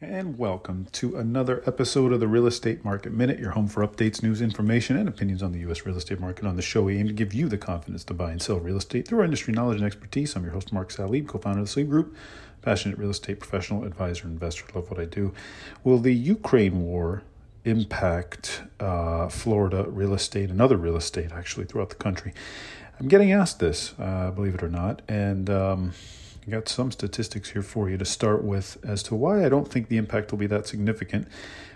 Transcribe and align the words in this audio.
and 0.00 0.36
welcome 0.36 0.86
to 0.92 1.16
another 1.16 1.62
episode 1.66 2.12
of 2.12 2.18
the 2.18 2.26
Real 2.26 2.46
Estate 2.46 2.84
Market 2.84 3.12
Minute, 3.12 3.38
your 3.38 3.52
home 3.52 3.68
for 3.68 3.86
updates, 3.86 4.22
news, 4.22 4.42
information, 4.42 4.96
and 4.96 5.08
opinions 5.08 5.42
on 5.42 5.52
the 5.52 5.60
U.S. 5.60 5.86
real 5.86 5.96
estate 5.96 6.18
market. 6.18 6.44
On 6.44 6.56
the 6.56 6.62
show, 6.62 6.82
we 6.82 6.98
aim 6.98 7.06
to 7.06 7.12
give 7.12 7.32
you 7.32 7.48
the 7.48 7.56
confidence 7.56 8.02
to 8.04 8.14
buy 8.14 8.32
and 8.32 8.42
sell 8.42 8.58
real 8.58 8.76
estate 8.76 9.06
through 9.06 9.20
our 9.20 9.24
industry 9.24 9.54
knowledge 9.54 9.76
and 9.78 9.86
expertise. 9.86 10.34
I'm 10.34 10.42
your 10.42 10.52
host, 10.52 10.72
Mark 10.72 10.90
Salib, 10.90 11.28
co 11.28 11.38
founder 11.38 11.60
of 11.60 11.72
the 11.72 11.82
Salib 11.82 11.88
Group, 11.88 12.16
passionate 12.60 12.98
real 12.98 13.10
estate 13.10 13.38
professional, 13.38 13.84
advisor, 13.84 14.26
investor. 14.26 14.64
Love 14.74 14.90
what 14.90 14.98
I 14.98 15.04
do. 15.04 15.32
Will 15.84 15.98
the 15.98 16.14
Ukraine 16.14 16.82
war 16.82 17.22
impact 17.64 18.62
uh, 18.80 19.28
Florida 19.28 19.84
real 19.88 20.12
estate 20.12 20.50
and 20.50 20.60
other 20.60 20.76
real 20.76 20.96
estate 20.96 21.30
actually 21.32 21.66
throughout 21.66 21.90
the 21.90 21.96
country? 21.96 22.34
I'm 22.98 23.08
getting 23.08 23.32
asked 23.32 23.60
this, 23.60 23.94
uh, 23.98 24.32
believe 24.32 24.54
it 24.56 24.62
or 24.62 24.70
not, 24.70 25.02
and. 25.08 25.48
Um, 25.48 25.92
I 26.46 26.50
got 26.50 26.68
some 26.68 26.92
statistics 26.92 27.50
here 27.50 27.62
for 27.62 27.88
you 27.88 27.96
to 27.96 28.04
start 28.04 28.44
with 28.44 28.76
as 28.84 29.02
to 29.04 29.14
why 29.14 29.46
I 29.46 29.48
don't 29.48 29.66
think 29.66 29.88
the 29.88 29.96
impact 29.96 30.30
will 30.30 30.38
be 30.38 30.46
that 30.48 30.66
significant. 30.66 31.26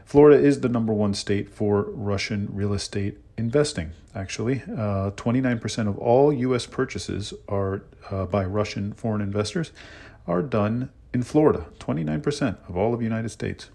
Florida 0.04 0.38
is 0.38 0.60
the 0.60 0.68
number 0.68 0.92
one 0.92 1.14
state 1.14 1.48
for 1.48 1.84
Russian 1.90 2.48
real 2.52 2.74
estate 2.74 3.18
investing, 3.38 3.92
actually. 4.14 4.62
Uh, 4.64 5.12
29% 5.12 5.88
of 5.88 5.96
all 5.98 6.32
U.S. 6.32 6.66
purchases 6.66 7.32
are 7.48 7.82
uh, 8.10 8.26
by 8.26 8.44
Russian 8.44 8.92
foreign 8.92 9.22
investors 9.22 9.72
are 10.26 10.42
done 10.42 10.90
in 11.14 11.22
Florida, 11.22 11.66
29% 11.78 12.58
of 12.68 12.76
all 12.76 12.92
of 12.92 13.00
the 13.00 13.04
United 13.04 13.30
States. 13.30 13.70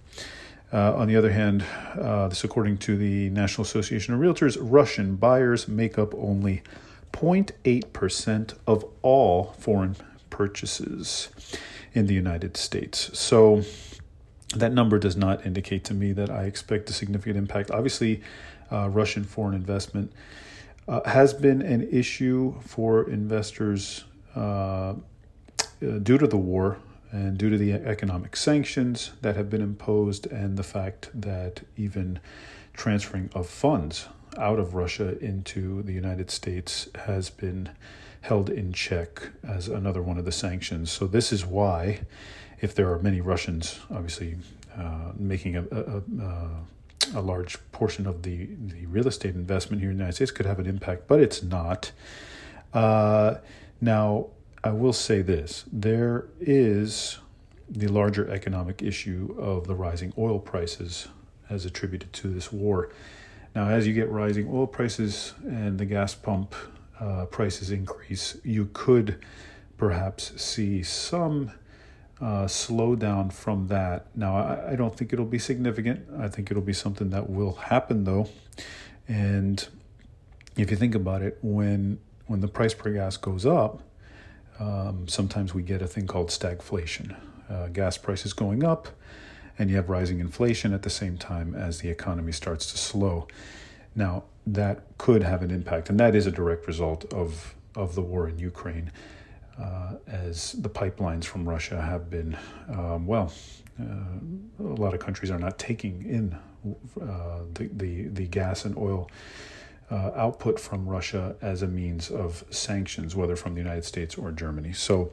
Uh, 0.72 0.96
on 0.96 1.08
the 1.08 1.16
other 1.16 1.32
hand, 1.32 1.64
uh, 2.00 2.28
this 2.28 2.44
according 2.44 2.78
to 2.80 2.98
the 2.98 3.30
National 3.30 3.64
Association 3.64 4.14
of 4.14 4.20
Realtors, 4.20 4.58
Russian 4.60 5.16
buyers 5.16 5.68
make 5.68 5.98
up 5.98 6.14
only 6.14 6.62
0.8% 7.12 8.54
of 8.68 8.86
all 9.02 9.56
foreign 9.58 9.96
purchases 10.34 11.30
in 11.94 12.08
the 12.08 12.14
United 12.14 12.58
States. 12.58 13.18
So 13.18 13.64
that 14.56 14.74
number 14.74 15.00
does 15.00 15.16
not 15.16 15.46
indicate 15.46 15.84
to 15.86 15.94
me 15.94 16.12
that 16.14 16.30
I 16.30 16.44
expect 16.44 16.90
a 16.90 16.94
significant 16.94 17.38
impact. 17.38 17.72
Obviously, 17.72 18.22
uh, 18.72 18.90
Russian 18.90 19.24
foreign 19.24 19.54
investment 19.54 20.12
uh, 20.88 21.08
has 21.08 21.34
been 21.34 21.62
an 21.62 21.88
issue 21.90 22.60
for 22.62 23.10
investors 23.10 24.04
uh, 24.36 24.40
uh 24.40 24.96
due 26.02 26.18
to 26.18 26.28
the 26.28 26.38
war 26.38 26.78
and 27.12 27.38
due 27.38 27.50
to 27.50 27.58
the 27.58 27.74
economic 27.74 28.36
sanctions 28.36 29.12
that 29.22 29.36
have 29.36 29.48
been 29.48 29.62
imposed, 29.62 30.26
and 30.26 30.58
the 30.58 30.64
fact 30.64 31.10
that 31.14 31.62
even 31.78 32.20
transferring 32.74 33.30
of 33.36 33.48
funds 33.48 34.08
out 34.38 34.60
of 34.60 34.74
Russia 34.74 35.18
into 35.20 35.84
the 35.84 35.94
United 35.94 36.32
States 36.32 36.90
has 37.06 37.30
been 37.30 37.70
held 38.22 38.50
in 38.50 38.72
check 38.72 39.30
as 39.48 39.68
another 39.68 40.02
one 40.02 40.18
of 40.18 40.26
the 40.26 40.32
sanctions. 40.32 40.92
So, 40.92 41.08
this 41.08 41.32
is 41.32 41.46
why, 41.46 42.02
if 42.62 42.74
there 42.74 42.92
are 42.92 43.00
many 43.00 43.22
Russians, 43.22 43.80
obviously 43.92 44.38
uh, 44.78 45.12
making 45.18 45.58
a, 45.58 45.64
a, 45.72 46.02
a, 46.22 47.20
a, 47.20 47.22
large 47.22 47.58
portion 47.72 48.08
of 48.08 48.24
the, 48.24 48.48
the 48.60 48.86
real 48.88 49.08
estate 49.08 49.36
investment 49.36 49.82
here 49.82 49.92
in 49.92 49.98
the 49.98 50.02
United 50.02 50.16
States, 50.16 50.32
could 50.32 50.46
have 50.46 50.60
an 50.60 50.66
impact, 50.66 51.08
but 51.08 51.20
it's 51.20 51.44
not. 51.44 51.92
Uh, 52.74 53.36
now, 53.82 54.28
I 54.64 54.72
will 54.72 54.94
say 54.94 55.22
this 55.22 55.66
there 55.72 56.26
is 56.40 57.20
the 57.70 57.88
larger 57.88 58.30
economic 58.30 58.82
issue 58.82 59.36
of 59.38 59.68
the 59.68 59.76
rising 59.76 60.14
oil 60.18 60.40
prices 60.40 61.08
as 61.50 61.66
attributed 61.66 62.14
to 62.14 62.30
this 62.30 62.52
war. 62.52 62.90
Now, 63.56 63.70
as 63.70 63.86
you 63.86 63.94
get 63.94 64.10
rising 64.10 64.50
oil 64.52 64.68
prices 64.68 65.34
and 65.44 65.78
the 65.78 65.86
gas 65.86 66.16
pump 66.16 66.56
uh, 67.00 67.26
prices 67.26 67.70
increase, 67.72 68.38
you 68.44 68.70
could 68.74 69.24
perhaps 69.78 70.42
see 70.42 70.82
some 70.82 71.52
uh, 72.22 72.46
slowdown 72.46 73.32
from 73.32 73.68
that. 73.68 74.08
Now, 74.16 74.38
I, 74.38 74.72
I, 74.72 74.76
don't 74.76 74.96
think 74.96 75.12
it'll 75.12 75.26
be 75.26 75.40
significant. 75.40 76.08
I 76.18 76.30
think 76.30 76.52
it'll 76.52 76.64
be 76.64 76.74
something 76.74 77.10
that 77.10 77.30
will 77.30 77.54
happen 77.54 78.06
though. 78.06 78.30
And 79.08 79.68
if 80.56 80.72
you 80.72 80.78
think 80.78 80.96
about 80.96 81.22
it, 81.22 81.38
when 81.42 82.00
when 82.28 82.40
the 82.40 82.48
price 82.48 82.74
per 82.74 82.92
gas 82.92 83.18
goes 83.18 83.46
up, 83.46 83.82
um, 84.60 85.08
sometimes 85.08 85.54
we 85.54 85.64
get 85.64 85.82
a 85.82 85.88
thing 85.88 86.08
called 86.08 86.30
stagflation. 86.30 87.16
Uh, 87.50 87.68
gas 87.68 87.98
prices 87.98 88.32
going 88.32 88.64
up, 88.64 88.88
and 89.58 89.70
you 89.70 89.76
have 89.76 89.90
rising 89.90 90.20
inflation 90.20 90.74
at 90.74 90.82
the 90.82 90.90
same 90.90 91.18
time 91.18 91.56
as 91.56 91.80
the 91.80 91.90
economy 91.90 92.32
starts 92.32 92.72
to 92.72 92.78
slow. 92.78 93.28
Now, 93.96 94.24
that 94.48 94.82
could 94.98 95.24
have 95.24 95.42
an 95.44 95.52
impact, 95.52 95.90
and 95.90 96.00
that 96.00 96.16
is 96.16 96.26
a 96.26 96.32
direct 96.32 96.68
result 96.68 97.12
of, 97.14 97.56
of 97.76 97.96
the 97.96 98.02
war 98.02 98.28
in 98.28 98.40
Ukraine, 98.40 98.92
uh, 99.60 99.94
as 100.08 100.54
the 100.54 100.70
pipelines 100.70 101.26
from 101.26 101.48
Russia 101.48 101.80
have 101.80 102.10
been, 102.10 102.36
um, 102.70 103.06
well, 103.06 103.32
uh, 103.80 103.84
a 104.60 104.64
lot 104.64 104.94
of 104.94 105.00
countries 105.00 105.32
are 105.32 105.40
not 105.40 105.58
taking 105.58 106.04
in 106.06 106.36
uh, 107.02 107.40
the, 107.54 107.70
the, 107.74 108.08
the 108.08 108.28
gas 108.28 108.66
and 108.66 108.78
oil 108.78 109.10
uh, 109.92 110.12
output 110.16 110.60
from 110.60 110.88
Russia 110.88 111.36
as 111.42 111.62
a 111.62 111.68
means 111.68 112.10
of 112.10 112.44
sanctions, 112.50 113.16
whether 113.16 113.36
from 113.36 113.54
the 113.54 113.60
United 113.60 113.86
States 113.86 114.16
or 114.16 114.32
Germany. 114.32 114.74
So 114.74 115.12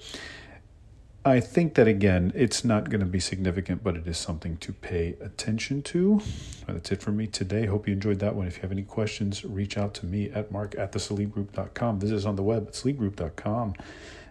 I 1.22 1.40
think 1.40 1.74
that 1.74 1.86
again, 1.86 2.32
it's 2.34 2.64
not 2.64 2.88
going 2.88 3.00
to 3.00 3.06
be 3.06 3.20
significant, 3.20 3.84
but 3.84 3.94
it 3.94 4.06
is 4.06 4.16
something 4.16 4.56
to 4.58 4.72
pay 4.72 5.16
attention 5.20 5.82
to. 5.82 6.22
That's 6.66 6.92
it 6.92 7.02
for 7.02 7.12
me 7.12 7.26
today. 7.26 7.66
Hope 7.66 7.86
you 7.86 7.92
enjoyed 7.92 8.20
that 8.20 8.34
one. 8.34 8.46
If 8.46 8.56
you 8.56 8.62
have 8.62 8.72
any 8.72 8.84
questions, 8.84 9.44
reach 9.44 9.76
out 9.76 9.92
to 9.94 10.06
me 10.06 10.30
at 10.30 10.50
mark 10.50 10.74
at 10.78 10.92
thesalibgroup.com. 10.92 12.00
Visit 12.00 12.16
us 12.16 12.24
on 12.24 12.36
the 12.36 12.42
web 12.42 12.68
at 12.68 12.72
salibgroup.com 12.72 13.74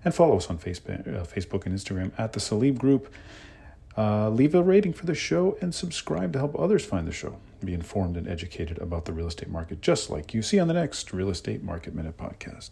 and 0.03 0.15
follow 0.15 0.37
us 0.37 0.49
on 0.49 0.57
Facebook, 0.57 1.07
uh, 1.07 1.25
Facebook 1.25 1.65
and 1.65 1.77
Instagram 1.77 2.11
at 2.17 2.33
the 2.33 2.39
Salib 2.39 2.79
Group. 2.79 3.13
Uh, 3.97 4.29
leave 4.29 4.55
a 4.55 4.63
rating 4.63 4.93
for 4.93 5.05
the 5.05 5.15
show 5.15 5.57
and 5.61 5.75
subscribe 5.75 6.33
to 6.33 6.39
help 6.39 6.57
others 6.57 6.85
find 6.85 7.07
the 7.07 7.11
show. 7.11 7.37
Be 7.63 7.73
informed 7.73 8.15
and 8.17 8.27
educated 8.27 8.79
about 8.79 9.05
the 9.05 9.13
real 9.13 9.27
estate 9.27 9.49
market, 9.49 9.81
just 9.81 10.09
like 10.09 10.33
you 10.33 10.41
see 10.41 10.57
on 10.57 10.67
the 10.67 10.73
next 10.73 11.11
Real 11.11 11.29
Estate 11.29 11.61
Market 11.63 11.93
Minute 11.93 12.17
podcast. 12.17 12.69